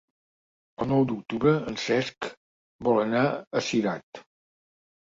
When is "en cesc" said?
1.73-2.31